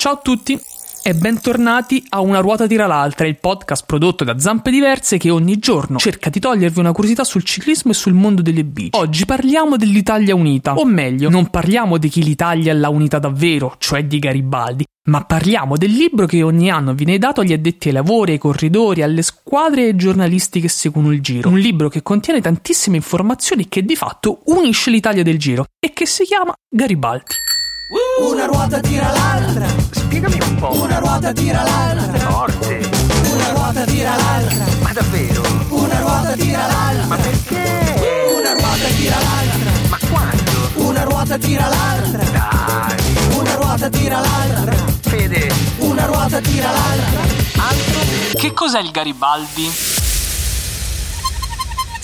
Ciao 0.00 0.12
a 0.12 0.20
tutti 0.22 0.56
e 1.02 1.12
bentornati 1.12 2.06
a 2.10 2.20
Una 2.20 2.38
ruota 2.38 2.68
tira 2.68 2.86
l'altra, 2.86 3.26
il 3.26 3.36
podcast 3.36 3.82
prodotto 3.84 4.22
da 4.22 4.38
Zampe 4.38 4.70
Diverse 4.70 5.18
che 5.18 5.28
ogni 5.28 5.58
giorno 5.58 5.98
cerca 5.98 6.30
di 6.30 6.38
togliervi 6.38 6.78
una 6.78 6.92
curiosità 6.92 7.24
sul 7.24 7.42
ciclismo 7.42 7.90
e 7.90 7.94
sul 7.94 8.12
mondo 8.12 8.40
delle 8.40 8.62
bici. 8.62 8.90
Oggi 8.92 9.24
parliamo 9.24 9.76
dell'Italia 9.76 10.36
unita, 10.36 10.74
o 10.74 10.84
meglio, 10.84 11.28
non 11.30 11.50
parliamo 11.50 11.98
di 11.98 12.08
chi 12.08 12.22
l'Italia 12.22 12.72
l'ha 12.74 12.88
unita 12.90 13.18
davvero, 13.18 13.74
cioè 13.78 14.04
di 14.04 14.20
Garibaldi, 14.20 14.86
ma 15.08 15.24
parliamo 15.24 15.76
del 15.76 15.90
libro 15.90 16.26
che 16.26 16.44
ogni 16.44 16.70
anno 16.70 16.94
viene 16.94 17.18
dato 17.18 17.40
agli 17.40 17.52
addetti 17.52 17.88
ai 17.88 17.94
lavori, 17.94 18.30
ai 18.30 18.38
corridori, 18.38 19.02
alle 19.02 19.22
squadre 19.22 19.82
e 19.82 19.86
ai 19.86 19.96
giornalisti 19.96 20.60
che 20.60 20.68
seguono 20.68 21.10
il 21.10 21.20
giro. 21.20 21.48
Un 21.48 21.58
libro 21.58 21.88
che 21.88 22.04
contiene 22.04 22.40
tantissime 22.40 22.94
informazioni 22.94 23.68
che 23.68 23.82
di 23.82 23.96
fatto 23.96 24.42
unisce 24.44 24.90
l'Italia 24.90 25.24
del 25.24 25.40
giro 25.40 25.64
e 25.84 25.92
che 25.92 26.06
si 26.06 26.22
chiama 26.22 26.54
Garibaldi. 26.70 27.34
Una 27.90 28.44
ruota 28.44 28.80
tira 28.80 29.10
l'altra. 29.10 29.66
Spiegami 29.92 30.38
un 30.42 30.56
po'. 30.56 30.82
Una 30.82 30.98
ruota 30.98 31.32
tira 31.32 31.62
l'altra. 31.62 32.18
Forte. 32.30 32.90
Una 33.32 33.48
ruota 33.52 33.84
tira 33.84 34.14
l'altra. 34.14 34.64
Ma 34.82 34.92
davvero? 34.92 35.42
Una 35.70 35.98
ruota 36.00 36.32
tira 36.32 36.66
l'altra. 36.66 37.06
Ma 37.06 37.16
perché? 37.16 38.34
Una 38.36 38.52
ruota 38.52 38.88
tira 38.94 39.16
l'altra. 39.16 39.70
Ma 39.88 39.98
quando? 40.10 40.86
Una 40.86 41.02
ruota 41.04 41.38
tira 41.38 41.68
l'altra. 41.68 42.24
Dai. 42.24 43.36
Una 43.38 43.54
ruota 43.54 43.88
tira 43.88 44.20
l'altra. 44.20 44.76
Fede. 45.00 45.52
Una 45.78 46.04
ruota 46.04 46.40
tira 46.40 46.70
l'altra. 46.70 47.20
Altro? 47.56 48.00
Che 48.34 48.52
cos'è 48.52 48.80
il 48.80 48.90
Garibaldi? 48.90 49.97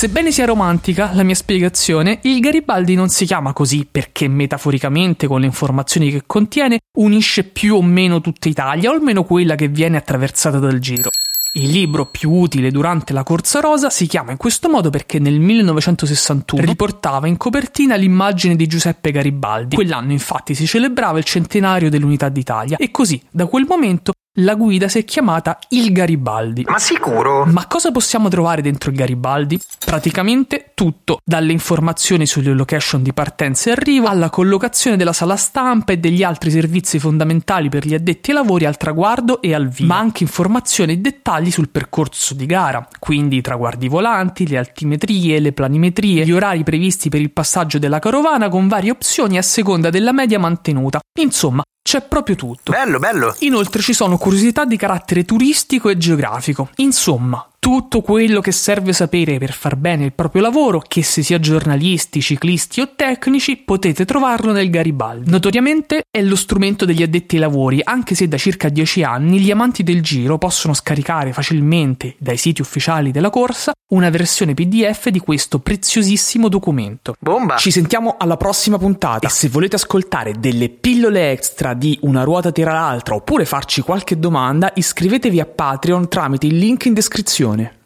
Sebbene 0.00 0.32
sia 0.32 0.46
romantica 0.46 1.10
la 1.12 1.22
mia 1.22 1.34
spiegazione, 1.34 2.20
il 2.22 2.40
Garibaldi 2.40 2.94
non 2.94 3.10
si 3.10 3.26
chiama 3.26 3.52
così 3.52 3.84
perché 3.84 4.28
metaforicamente, 4.28 5.26
con 5.26 5.40
le 5.40 5.44
informazioni 5.44 6.10
che 6.10 6.22
contiene, 6.24 6.78
unisce 6.96 7.44
più 7.44 7.74
o 7.74 7.82
meno 7.82 8.22
tutta 8.22 8.48
Italia, 8.48 8.88
o 8.88 8.94
almeno 8.94 9.24
quella 9.24 9.56
che 9.56 9.68
viene 9.68 9.98
attraversata 9.98 10.58
dal 10.58 10.78
giro. 10.78 11.10
Il 11.52 11.68
libro 11.68 12.06
più 12.06 12.32
utile 12.32 12.70
durante 12.70 13.12
la 13.12 13.24
Corsa 13.24 13.60
Rosa 13.60 13.90
si 13.90 14.06
chiama 14.06 14.30
in 14.30 14.38
questo 14.38 14.70
modo 14.70 14.88
perché 14.88 15.18
nel 15.18 15.38
1961 15.38 16.64
riportava 16.64 17.26
in 17.26 17.36
copertina 17.36 17.94
l'immagine 17.96 18.56
di 18.56 18.66
Giuseppe 18.66 19.10
Garibaldi. 19.10 19.76
Quell'anno 19.76 20.12
infatti 20.12 20.54
si 20.54 20.64
celebrava 20.64 21.18
il 21.18 21.24
centenario 21.24 21.90
dell'Unità 21.90 22.30
d'Italia 22.30 22.78
e 22.78 22.90
così 22.90 23.20
da 23.30 23.44
quel 23.44 23.66
momento 23.68 24.12
la 24.34 24.54
guida 24.54 24.86
si 24.86 24.98
è 24.98 25.04
chiamata 25.04 25.58
Il 25.70 25.92
Garibaldi. 25.92 26.64
Ma 26.68 26.78
sicuro? 26.78 27.44
Ma 27.46 27.66
cosa 27.66 27.90
possiamo 27.90 28.28
trovare 28.28 28.62
dentro 28.62 28.90
il 28.90 28.96
Garibaldi? 28.96 29.58
Praticamente 29.84 30.70
tutto, 30.74 31.18
dalle 31.24 31.50
informazioni 31.50 32.26
sulle 32.26 32.52
location 32.52 33.02
di 33.02 33.12
partenza 33.12 33.70
e 33.70 33.72
arrivo 33.72 34.06
alla 34.06 34.30
collocazione 34.30 34.96
della 34.96 35.12
sala 35.12 35.34
stampa 35.34 35.92
e 35.92 35.98
degli 35.98 36.22
altri 36.22 36.52
servizi 36.52 37.00
fondamentali 37.00 37.68
per 37.68 37.84
gli 37.84 37.94
addetti 37.94 38.30
ai 38.30 38.36
lavori 38.36 38.66
al 38.66 38.76
traguardo 38.76 39.42
e 39.42 39.52
al 39.52 39.68
via, 39.68 39.86
ma 39.86 39.98
anche 39.98 40.22
informazioni 40.22 40.92
e 40.92 40.98
dettagli 40.98 41.50
sul 41.50 41.68
percorso 41.68 42.34
di 42.34 42.46
gara, 42.46 42.86
quindi 43.00 43.38
i 43.38 43.40
traguardi 43.40 43.88
volanti, 43.88 44.46
le 44.46 44.58
altimetrie, 44.58 45.40
le 45.40 45.52
planimetrie, 45.52 46.24
gli 46.24 46.32
orari 46.32 46.62
previsti 46.62 47.08
per 47.08 47.20
il 47.20 47.32
passaggio 47.32 47.80
della 47.80 47.98
carovana 47.98 48.48
con 48.48 48.68
varie 48.68 48.92
opzioni 48.92 49.38
a 49.38 49.42
seconda 49.42 49.90
della 49.90 50.12
media 50.12 50.38
mantenuta. 50.38 51.00
Insomma, 51.18 51.62
c'è 51.90 52.02
proprio 52.02 52.36
tutto. 52.36 52.70
Bello, 52.70 53.00
bello. 53.00 53.34
Inoltre 53.40 53.82
ci 53.82 53.92
sono 53.92 54.16
curiosità 54.16 54.64
di 54.64 54.76
carattere 54.76 55.24
turistico 55.24 55.88
e 55.88 55.96
geografico. 55.96 56.68
Insomma, 56.76 57.44
tutto 57.60 58.00
quello 58.00 58.40
che 58.40 58.52
serve 58.52 58.94
sapere 58.94 59.38
per 59.38 59.52
far 59.52 59.76
bene 59.76 60.06
il 60.06 60.12
proprio 60.14 60.40
lavoro, 60.40 60.82
che 60.84 61.02
se 61.02 61.22
sia 61.22 61.38
giornalisti, 61.38 62.22
ciclisti 62.22 62.80
o 62.80 62.94
tecnici, 62.96 63.58
potete 63.58 64.06
trovarlo 64.06 64.50
nel 64.50 64.70
Garibaldi. 64.70 65.30
Notoriamente 65.30 66.02
è 66.10 66.22
lo 66.22 66.36
strumento 66.36 66.86
degli 66.86 67.02
addetti 67.02 67.36
ai 67.36 67.42
lavori, 67.42 67.80
anche 67.84 68.14
se 68.14 68.26
da 68.26 68.38
circa 68.38 68.70
10 68.70 69.02
anni 69.04 69.38
gli 69.40 69.50
amanti 69.50 69.82
del 69.82 70.02
giro 70.02 70.38
possono 70.38 70.72
scaricare 70.72 71.34
facilmente 71.34 72.16
dai 72.18 72.38
siti 72.38 72.62
ufficiali 72.62 73.10
della 73.10 73.30
corsa 73.30 73.72
una 73.90 74.10
versione 74.10 74.54
PDF 74.54 75.08
di 75.08 75.18
questo 75.18 75.58
preziosissimo 75.58 76.48
documento. 76.48 77.14
Bomba. 77.18 77.56
Ci 77.56 77.70
sentiamo 77.70 78.16
alla 78.18 78.36
prossima 78.36 78.78
puntata 78.78 79.26
e 79.26 79.30
se 79.30 79.48
volete 79.48 79.76
ascoltare 79.76 80.34
delle 80.38 80.68
pillole 80.68 81.32
extra 81.32 81.74
di 81.74 81.98
Una 82.02 82.22
ruota 82.22 82.52
tira 82.52 82.72
l'altra 82.72 83.16
oppure 83.16 83.44
farci 83.44 83.82
qualche 83.82 84.18
domanda, 84.18 84.70
iscrivetevi 84.74 85.40
a 85.40 85.44
Patreon 85.44 86.08
tramite 86.08 86.46
il 86.46 86.56
link 86.56 86.84
in 86.84 86.94
descrizione. 86.94 87.49
doing? 87.56 87.79